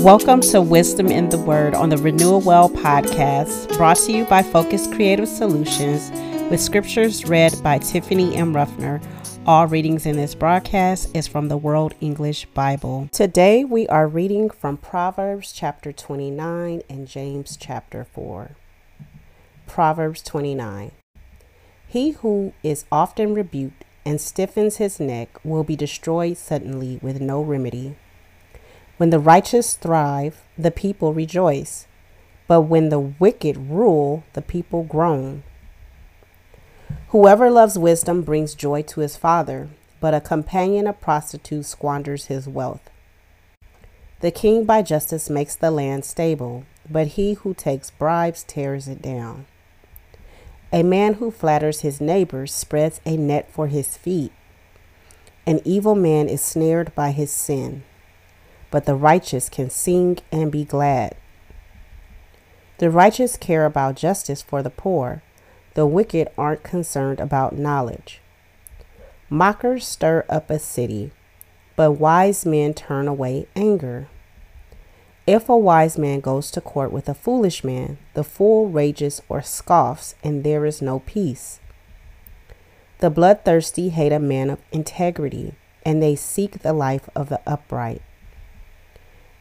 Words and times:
Welcome 0.00 0.40
to 0.40 0.62
Wisdom 0.62 1.08
in 1.08 1.28
the 1.28 1.36
Word 1.36 1.74
on 1.74 1.90
the 1.90 1.98
Renewal 1.98 2.40
Well 2.40 2.70
podcast, 2.70 3.76
brought 3.76 3.98
to 3.98 4.12
you 4.12 4.24
by 4.24 4.42
Focus 4.42 4.86
Creative 4.86 5.28
Solutions, 5.28 6.10
with 6.50 6.58
scriptures 6.58 7.26
read 7.26 7.52
by 7.62 7.76
Tiffany 7.76 8.34
M. 8.34 8.56
Ruffner. 8.56 9.02
All 9.44 9.66
readings 9.66 10.06
in 10.06 10.16
this 10.16 10.34
broadcast 10.34 11.14
is 11.14 11.28
from 11.28 11.48
the 11.48 11.58
World 11.58 11.94
English 12.00 12.46
Bible. 12.54 13.10
Today 13.12 13.62
we 13.62 13.86
are 13.88 14.08
reading 14.08 14.48
from 14.48 14.78
Proverbs 14.78 15.52
chapter 15.52 15.92
29 15.92 16.80
and 16.88 17.06
James 17.06 17.58
chapter 17.60 18.04
4. 18.04 18.52
Proverbs 19.66 20.22
29. 20.22 20.92
He 21.86 22.12
who 22.12 22.54
is 22.62 22.86
often 22.90 23.34
rebuked 23.34 23.84
and 24.06 24.18
stiffens 24.18 24.78
his 24.78 24.98
neck 24.98 25.38
will 25.44 25.62
be 25.62 25.76
destroyed 25.76 26.38
suddenly 26.38 26.98
with 27.02 27.20
no 27.20 27.42
remedy. 27.42 27.96
When 29.00 29.08
the 29.08 29.18
righteous 29.18 29.76
thrive, 29.76 30.42
the 30.58 30.70
people 30.70 31.14
rejoice. 31.14 31.86
But 32.46 32.68
when 32.68 32.90
the 32.90 33.00
wicked 33.00 33.56
rule, 33.56 34.24
the 34.34 34.42
people 34.42 34.82
groan. 34.82 35.42
Whoever 37.08 37.50
loves 37.50 37.78
wisdom 37.78 38.20
brings 38.20 38.54
joy 38.54 38.82
to 38.82 39.00
his 39.00 39.16
father, 39.16 39.70
but 40.00 40.12
a 40.12 40.20
companion 40.20 40.86
of 40.86 41.00
prostitutes 41.00 41.68
squanders 41.68 42.26
his 42.26 42.46
wealth. 42.46 42.90
The 44.20 44.30
king 44.30 44.66
by 44.66 44.82
justice 44.82 45.30
makes 45.30 45.56
the 45.56 45.70
land 45.70 46.04
stable, 46.04 46.66
but 46.86 47.16
he 47.16 47.32
who 47.32 47.54
takes 47.54 47.90
bribes 47.90 48.44
tears 48.44 48.86
it 48.86 49.00
down. 49.00 49.46
A 50.74 50.82
man 50.82 51.14
who 51.14 51.30
flatters 51.30 51.80
his 51.80 52.02
neighbors 52.02 52.52
spreads 52.52 53.00
a 53.06 53.16
net 53.16 53.50
for 53.50 53.68
his 53.68 53.96
feet. 53.96 54.32
An 55.46 55.62
evil 55.64 55.94
man 55.94 56.28
is 56.28 56.42
snared 56.42 56.94
by 56.94 57.12
his 57.12 57.30
sin 57.30 57.82
but 58.70 58.86
the 58.86 58.94
righteous 58.94 59.48
can 59.48 59.70
sing 59.70 60.18
and 60.30 60.52
be 60.52 60.64
glad. 60.64 61.16
The 62.78 62.90
righteous 62.90 63.36
care 63.36 63.66
about 63.66 63.96
justice 63.96 64.40
for 64.42 64.62
the 64.62 64.70
poor, 64.70 65.22
the 65.74 65.86
wicked 65.86 66.28
aren't 66.38 66.62
concerned 66.62 67.20
about 67.20 67.58
knowledge. 67.58 68.20
Mockers 69.28 69.86
stir 69.86 70.24
up 70.28 70.50
a 70.50 70.58
city, 70.58 71.12
but 71.76 71.92
wise 71.92 72.44
men 72.44 72.74
turn 72.74 73.06
away 73.06 73.46
anger. 73.54 74.08
If 75.26 75.48
a 75.48 75.56
wise 75.56 75.96
man 75.96 76.20
goes 76.20 76.50
to 76.52 76.60
court 76.60 76.90
with 76.90 77.08
a 77.08 77.14
foolish 77.14 77.62
man, 77.62 77.98
the 78.14 78.24
fool 78.24 78.68
rages 78.68 79.22
or 79.28 79.42
scoffs, 79.42 80.14
and 80.24 80.42
there 80.42 80.64
is 80.64 80.82
no 80.82 81.00
peace. 81.00 81.60
The 82.98 83.10
bloodthirsty 83.10 83.90
hate 83.90 84.12
a 84.12 84.18
man 84.18 84.50
of 84.50 84.58
integrity, 84.72 85.54
and 85.84 86.02
they 86.02 86.16
seek 86.16 86.60
the 86.60 86.72
life 86.72 87.08
of 87.14 87.28
the 87.28 87.40
upright. 87.46 88.02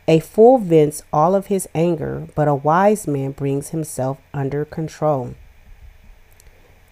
A 0.10 0.20
fool 0.20 0.58
vents 0.58 1.04
all 1.14 1.36
of 1.36 1.46
his 1.46 1.70
anger, 1.76 2.28
but 2.34 2.48
a 2.48 2.56
wise 2.56 3.06
man 3.06 3.30
brings 3.30 3.70
himself 3.70 4.18
under 4.34 4.66
control. 4.66 5.36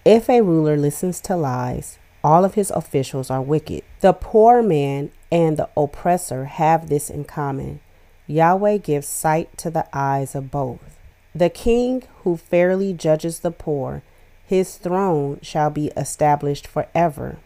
If 0.04 0.30
a 0.30 0.40
ruler 0.40 0.76
listens 0.76 1.20
to 1.22 1.34
lies, 1.34 1.98
all 2.22 2.44
of 2.44 2.54
his 2.54 2.70
officials 2.70 3.28
are 3.28 3.42
wicked. 3.42 3.82
The 4.02 4.12
poor 4.12 4.62
man 4.62 5.10
and 5.32 5.56
the 5.56 5.68
oppressor 5.76 6.44
have 6.44 6.88
this 6.88 7.10
in 7.10 7.24
common. 7.24 7.80
Yahweh 8.28 8.76
gives 8.76 9.08
sight 9.08 9.58
to 9.58 9.68
the 9.68 9.88
eyes 9.92 10.36
of 10.36 10.52
both. 10.52 11.00
The 11.34 11.50
king 11.50 12.04
who 12.22 12.36
fairly 12.36 12.92
judges 12.92 13.40
the 13.40 13.50
poor, 13.50 14.04
his 14.46 14.76
throne 14.76 15.40
shall 15.42 15.70
be 15.70 15.88
established 15.96 16.68
forever. 16.68 17.38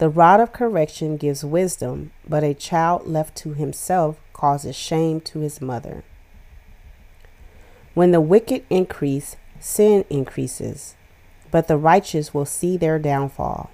The 0.00 0.08
rod 0.08 0.40
of 0.40 0.54
correction 0.54 1.18
gives 1.18 1.44
wisdom, 1.44 2.12
but 2.26 2.42
a 2.42 2.54
child 2.54 3.06
left 3.06 3.36
to 3.36 3.52
himself 3.52 4.18
causes 4.32 4.74
shame 4.74 5.20
to 5.20 5.40
his 5.40 5.60
mother. 5.60 6.04
When 7.92 8.10
the 8.10 8.20
wicked 8.22 8.64
increase, 8.70 9.36
sin 9.58 10.06
increases, 10.08 10.94
but 11.50 11.68
the 11.68 11.76
righteous 11.76 12.32
will 12.32 12.46
see 12.46 12.78
their 12.78 12.98
downfall. 12.98 13.70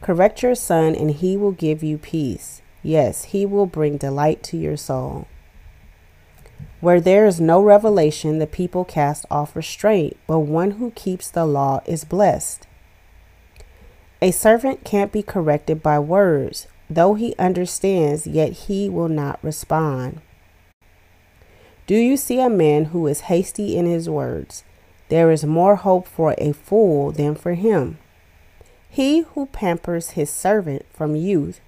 Correct 0.00 0.44
your 0.44 0.54
son, 0.54 0.94
and 0.94 1.10
he 1.10 1.36
will 1.36 1.50
give 1.50 1.82
you 1.82 1.98
peace. 1.98 2.62
Yes, 2.84 3.24
he 3.24 3.44
will 3.44 3.66
bring 3.66 3.96
delight 3.96 4.44
to 4.44 4.56
your 4.56 4.76
soul. 4.76 5.26
Where 6.80 7.00
there 7.00 7.26
is 7.26 7.40
no 7.40 7.60
revelation, 7.60 8.38
the 8.38 8.46
people 8.46 8.84
cast 8.84 9.26
off 9.32 9.56
restraint, 9.56 10.16
but 10.28 10.38
one 10.38 10.72
who 10.78 10.92
keeps 10.92 11.28
the 11.28 11.44
law 11.44 11.80
is 11.86 12.04
blessed. 12.04 12.68
A 14.20 14.32
servant 14.32 14.84
can't 14.84 15.12
be 15.12 15.22
corrected 15.22 15.82
by 15.82 15.98
words. 15.98 16.66
Though 16.90 17.14
he 17.14 17.36
understands, 17.38 18.26
yet 18.26 18.52
he 18.52 18.88
will 18.88 19.08
not 19.08 19.38
respond. 19.42 20.20
Do 21.86 21.94
you 21.94 22.16
see 22.16 22.40
a 22.40 22.50
man 22.50 22.86
who 22.86 23.06
is 23.06 23.20
hasty 23.22 23.76
in 23.76 23.86
his 23.86 24.10
words? 24.10 24.64
There 25.08 25.30
is 25.30 25.44
more 25.44 25.76
hope 25.76 26.06
for 26.06 26.34
a 26.36 26.52
fool 26.52 27.12
than 27.12 27.34
for 27.34 27.54
him. 27.54 27.98
He 28.90 29.20
who 29.20 29.46
pampers 29.46 30.10
his 30.10 30.30
servant 30.30 30.84
from 30.92 31.14
youth 31.14 31.60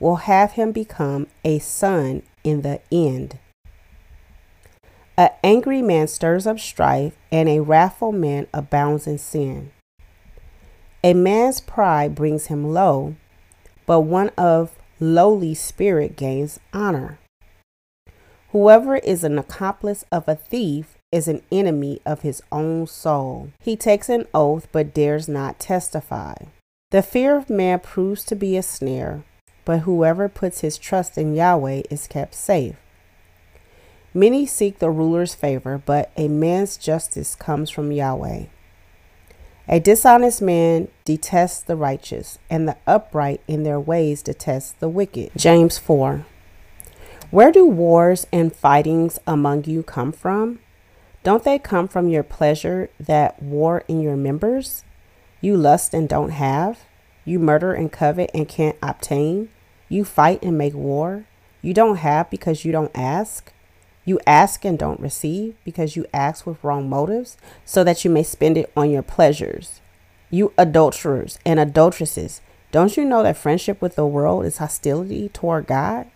will 0.00 0.16
have 0.16 0.52
him 0.52 0.72
become 0.72 1.26
a 1.44 1.58
son 1.58 2.22
in 2.42 2.62
the 2.62 2.80
end. 2.90 3.38
An 5.16 5.30
angry 5.44 5.82
man 5.82 6.08
stirs 6.08 6.46
up 6.46 6.58
strife, 6.58 7.14
and 7.30 7.48
a 7.48 7.60
wrathful 7.60 8.10
man 8.10 8.46
abounds 8.54 9.06
in 9.06 9.18
sin. 9.18 9.70
A 11.02 11.14
man's 11.14 11.62
pride 11.62 12.14
brings 12.14 12.46
him 12.46 12.72
low, 12.74 13.14
but 13.86 14.00
one 14.00 14.28
of 14.36 14.78
lowly 15.00 15.54
spirit 15.54 16.14
gains 16.14 16.60
honor. 16.74 17.18
Whoever 18.50 18.96
is 18.96 19.24
an 19.24 19.38
accomplice 19.38 20.04
of 20.12 20.28
a 20.28 20.34
thief 20.34 20.98
is 21.10 21.26
an 21.26 21.42
enemy 21.50 22.00
of 22.04 22.20
his 22.20 22.42
own 22.52 22.86
soul. 22.86 23.50
He 23.60 23.76
takes 23.76 24.10
an 24.10 24.26
oath 24.34 24.68
but 24.72 24.92
dares 24.92 25.26
not 25.26 25.58
testify. 25.58 26.34
The 26.90 27.02
fear 27.02 27.36
of 27.36 27.48
man 27.48 27.80
proves 27.80 28.22
to 28.24 28.34
be 28.34 28.56
a 28.58 28.62
snare, 28.62 29.24
but 29.64 29.80
whoever 29.80 30.28
puts 30.28 30.60
his 30.60 30.76
trust 30.76 31.16
in 31.16 31.34
Yahweh 31.34 31.82
is 31.88 32.08
kept 32.08 32.34
safe. 32.34 32.76
Many 34.12 34.44
seek 34.44 34.80
the 34.80 34.90
ruler's 34.90 35.34
favor, 35.34 35.80
but 35.84 36.10
a 36.16 36.28
man's 36.28 36.76
justice 36.76 37.34
comes 37.36 37.70
from 37.70 37.92
Yahweh. 37.92 38.46
A 39.72 39.78
dishonest 39.78 40.42
man 40.42 40.88
detests 41.04 41.60
the 41.60 41.76
righteous, 41.76 42.40
and 42.50 42.66
the 42.66 42.76
upright 42.88 43.40
in 43.46 43.62
their 43.62 43.78
ways 43.78 44.20
detest 44.20 44.80
the 44.80 44.88
wicked. 44.88 45.30
James 45.36 45.78
4. 45.78 46.26
Where 47.30 47.52
do 47.52 47.64
wars 47.64 48.26
and 48.32 48.52
fightings 48.52 49.20
among 49.28 49.66
you 49.66 49.84
come 49.84 50.10
from? 50.10 50.58
Don't 51.22 51.44
they 51.44 51.56
come 51.56 51.86
from 51.86 52.08
your 52.08 52.24
pleasure 52.24 52.90
that 52.98 53.40
war 53.40 53.84
in 53.86 54.00
your 54.00 54.16
members? 54.16 54.82
You 55.40 55.56
lust 55.56 55.94
and 55.94 56.08
don't 56.08 56.30
have. 56.30 56.80
You 57.24 57.38
murder 57.38 57.72
and 57.72 57.92
covet 57.92 58.32
and 58.34 58.48
can't 58.48 58.76
obtain. 58.82 59.50
You 59.88 60.04
fight 60.04 60.42
and 60.42 60.58
make 60.58 60.74
war. 60.74 61.26
You 61.62 61.74
don't 61.74 61.98
have 61.98 62.28
because 62.28 62.64
you 62.64 62.72
don't 62.72 62.90
ask. 62.92 63.52
You 64.10 64.18
ask 64.26 64.64
and 64.64 64.76
don't 64.76 64.98
receive 64.98 65.54
because 65.64 65.94
you 65.94 66.04
ask 66.12 66.44
with 66.44 66.64
wrong 66.64 66.90
motives, 66.90 67.36
so 67.64 67.84
that 67.84 68.04
you 68.04 68.10
may 68.10 68.24
spend 68.24 68.56
it 68.58 68.72
on 68.76 68.90
your 68.90 69.04
pleasures. 69.04 69.80
You 70.30 70.52
adulterers 70.58 71.38
and 71.46 71.60
adulteresses, 71.60 72.40
don't 72.72 72.96
you 72.96 73.04
know 73.04 73.22
that 73.22 73.36
friendship 73.36 73.80
with 73.80 73.94
the 73.94 74.04
world 74.04 74.44
is 74.44 74.58
hostility 74.58 75.28
toward 75.28 75.68
God? 75.68 76.08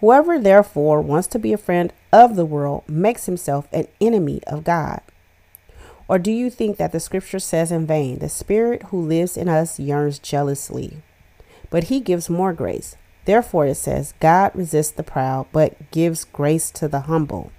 Whoever 0.00 0.38
therefore 0.38 1.00
wants 1.00 1.26
to 1.28 1.38
be 1.38 1.54
a 1.54 1.56
friend 1.56 1.94
of 2.12 2.36
the 2.36 2.44
world 2.44 2.86
makes 2.86 3.24
himself 3.24 3.68
an 3.72 3.88
enemy 4.02 4.42
of 4.46 4.62
God. 4.62 5.00
Or 6.06 6.18
do 6.18 6.30
you 6.30 6.50
think 6.50 6.76
that 6.76 6.92
the 6.92 7.00
scripture 7.00 7.38
says 7.38 7.72
in 7.72 7.86
vain, 7.86 8.18
the 8.18 8.28
spirit 8.28 8.82
who 8.90 9.00
lives 9.00 9.38
in 9.38 9.48
us 9.48 9.80
yearns 9.80 10.18
jealously? 10.18 10.98
But 11.70 11.84
he 11.84 12.00
gives 12.00 12.28
more 12.28 12.52
grace. 12.52 12.96
Therefore, 13.24 13.66
it 13.66 13.76
says, 13.76 14.14
God 14.20 14.52
resists 14.54 14.92
the 14.92 15.02
proud, 15.02 15.46
but 15.52 15.90
gives 15.90 16.24
grace 16.24 16.70
to 16.72 16.88
the 16.88 17.00
humble. 17.00 17.52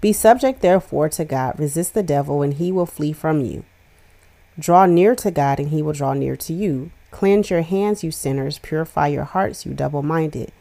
Be 0.00 0.12
subject, 0.12 0.62
therefore, 0.62 1.08
to 1.10 1.24
God. 1.24 1.58
Resist 1.58 1.92
the 1.94 2.02
devil, 2.02 2.42
and 2.42 2.54
he 2.54 2.72
will 2.72 2.86
flee 2.86 3.12
from 3.12 3.40
you. 3.40 3.64
Draw 4.58 4.86
near 4.86 5.14
to 5.16 5.30
God, 5.30 5.58
and 5.58 5.68
he 5.70 5.82
will 5.82 5.92
draw 5.92 6.14
near 6.14 6.36
to 6.36 6.52
you. 6.52 6.90
Cleanse 7.10 7.50
your 7.50 7.62
hands, 7.62 8.04
you 8.04 8.10
sinners. 8.10 8.58
Purify 8.60 9.08
your 9.08 9.24
hearts, 9.24 9.66
you 9.66 9.74
double 9.74 10.02
minded. 10.02 10.52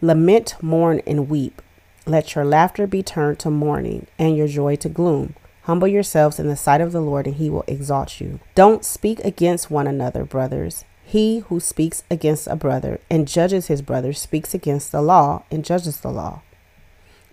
Lament, 0.00 0.54
mourn, 0.62 1.02
and 1.06 1.28
weep. 1.28 1.60
Let 2.06 2.34
your 2.34 2.44
laughter 2.44 2.86
be 2.86 3.02
turned 3.02 3.38
to 3.40 3.50
mourning, 3.50 4.06
and 4.18 4.36
your 4.36 4.48
joy 4.48 4.76
to 4.76 4.88
gloom. 4.88 5.34
Humble 5.64 5.88
yourselves 5.88 6.38
in 6.38 6.48
the 6.48 6.56
sight 6.56 6.80
of 6.80 6.92
the 6.92 7.02
Lord, 7.02 7.26
and 7.26 7.36
he 7.36 7.50
will 7.50 7.64
exalt 7.66 8.20
you. 8.20 8.40
Don't 8.54 8.84
speak 8.84 9.20
against 9.20 9.70
one 9.70 9.86
another, 9.86 10.24
brothers. 10.24 10.84
He 11.10 11.40
who 11.40 11.58
speaks 11.58 12.04
against 12.08 12.46
a 12.46 12.54
brother 12.54 13.00
and 13.10 13.26
judges 13.26 13.66
his 13.66 13.82
brother 13.82 14.12
speaks 14.12 14.54
against 14.54 14.92
the 14.92 15.02
law 15.02 15.42
and 15.50 15.64
judges 15.64 15.98
the 15.98 16.12
law. 16.12 16.42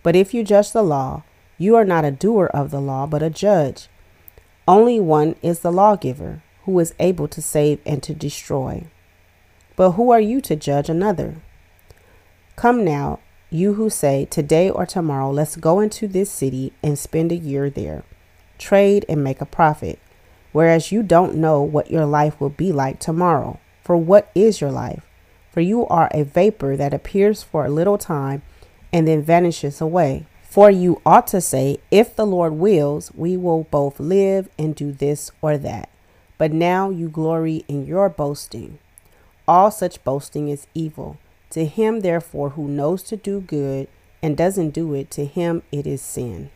But 0.02 0.16
if 0.16 0.34
you 0.34 0.44
judge 0.44 0.72
the 0.72 0.82
law, 0.82 1.22
you 1.60 1.76
are 1.76 1.86
not 1.86 2.04
a 2.04 2.10
doer 2.10 2.48
of 2.56 2.72
the 2.72 2.82
law, 2.82 3.06
but 3.06 3.22
a 3.22 3.30
judge. 3.30 3.88
Only 4.68 5.00
one 5.00 5.36
is 5.44 5.60
the 5.60 5.72
lawgiver, 5.72 6.42
who 6.64 6.80
is 6.80 6.96
able 7.00 7.28
to 7.28 7.40
save 7.40 7.78
and 7.86 8.02
to 8.02 8.16
destroy. 8.16 8.86
But 9.76 9.92
who 9.92 10.10
are 10.10 10.20
you 10.20 10.42
to 10.42 10.56
judge 10.56 10.90
another? 10.90 11.36
Come 12.56 12.84
now, 12.84 13.20
You 13.52 13.76
who 13.76 13.92
say, 13.92 14.26
Today 14.26 14.72
or 14.72 14.88
tomorrow, 14.88 15.30
let's 15.30 15.56
go 15.56 15.82
into 15.82 16.08
this 16.08 16.32
city 16.32 16.74
and 16.82 16.98
spend 16.98 17.32
a 17.32 17.36
year 17.36 17.70
there, 17.70 18.04
trade 18.58 19.06
and 19.08 19.24
make 19.24 19.40
a 19.40 19.46
profit, 19.46 20.00
whereas 20.52 20.92
you 20.92 21.04
don't 21.04 21.36
know 21.36 21.62
what 21.62 21.92
your 21.92 22.08
life 22.08 22.42
will 22.42 22.50
be 22.50 22.72
like 22.72 23.00
tomorrow. 23.00 23.60
For 23.88 23.96
what 23.96 24.30
is 24.36 24.60
your 24.60 24.70
life? 24.70 25.04
For 25.50 25.62
you 25.62 25.88
are 25.88 26.10
a 26.12 26.26
vapor 26.26 26.76
that 26.76 26.94
appears 26.94 27.42
for 27.42 27.66
a 27.66 27.70
little 27.70 27.98
time 27.98 28.42
and 28.92 29.08
then 29.08 29.22
vanishes 29.24 29.80
away. 29.80 30.26
For 30.44 30.70
you 30.70 31.02
ought 31.06 31.26
to 31.28 31.40
say, 31.40 31.78
If 31.90 32.14
the 32.14 32.26
Lord 32.26 32.52
wills, 32.56 33.14
we 33.16 33.38
will 33.38 33.64
both 33.64 33.98
live 33.98 34.50
and 34.60 34.76
do 34.76 34.92
this 34.92 35.32
or 35.42 35.58
that. 35.60 35.88
But 36.38 36.52
now 36.52 36.90
you 36.90 37.08
glory 37.08 37.64
in 37.70 37.86
your 37.86 38.10
boasting. 38.10 38.80
All 39.48 39.72
such 39.72 40.04
boasting 40.04 40.50
is 40.50 40.68
evil. 40.74 41.18
To 41.52 41.64
him, 41.64 42.02
therefore, 42.02 42.50
who 42.50 42.68
knows 42.68 43.04
to 43.04 43.16
do 43.16 43.40
good 43.40 43.88
and 44.22 44.36
doesn't 44.36 44.72
do 44.72 44.94
it, 44.96 45.10
to 45.12 45.24
him 45.24 45.64
it 45.72 45.88
is 45.88 46.02
sin. 46.02 46.52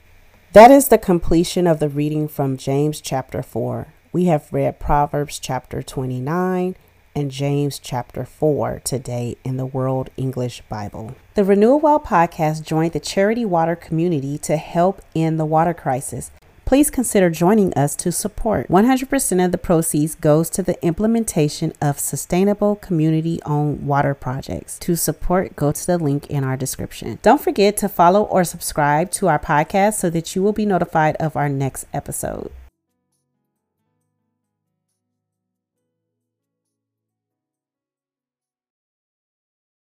That 0.51 0.69
is 0.69 0.89
the 0.89 0.98
completion 0.98 1.66
of 1.66 1.80
the 1.80 1.88
reading 1.88 2.28
from 2.28 2.57
James 2.57 3.00
chapter 3.00 3.42
4. 3.42 3.94
We 4.12 4.25
have 4.25 4.51
read 4.51 4.81
Proverbs 4.81 5.39
chapter 5.39 5.81
29 5.81 6.75
and 7.16 7.31
James 7.31 7.80
chapter 7.80 8.25
4 8.25 8.81
today 8.84 9.38
in 9.44 9.58
the 9.58 9.66
World 9.66 10.10
English 10.18 10.62
Bible. 10.69 11.16
The 11.36 11.44
Renewal 11.44 11.80
Well 11.80 12.00
podcast 12.00 12.66
joined 12.66 12.94
the 12.94 13.00
Charity 13.00 13.46
Water 13.46 13.75
community 13.75 14.38
to 14.40 14.58
help 14.58 15.02
end 15.16 15.40
the 15.40 15.46
water 15.46 15.74
crisis 15.74 16.31
please 16.72 16.90
consider 16.90 17.30
joining 17.30 17.74
us 17.74 17.98
to 17.98 18.10
support. 18.13 18.66
100% 18.69 19.46
of 19.46 19.52
the 19.52 19.58
proceeds 19.58 20.16
goes 20.16 20.50
to 20.50 20.63
the 20.63 20.81
implementation 20.81 21.74
of 21.81 22.00
sustainable 22.00 22.78
community 22.78 23.42
owned 23.46 23.86
water 23.86 24.14
projects. 24.14 24.80
To 24.80 24.96
support, 24.96 25.57
go 25.57 25.74
to 25.74 25.86
the 25.86 25.98
link 25.98 26.28
in 26.28 26.46
our 26.46 26.56
description. 26.56 27.19
Don't 27.22 27.42
forget 27.42 27.75
to 27.75 27.90
follow 27.90 28.24
or 28.24 28.46
subscribe 28.46 29.12
to 29.12 29.28
our 29.28 29.38
podcast 29.38 29.96
so 29.96 30.10
that 30.12 30.34
you 30.34 30.42
will 30.42 30.54
be 30.54 30.66
notified 30.66 31.18
of 31.18 31.36
our 31.36 31.50
next 31.50 31.88
episode. 31.94 32.54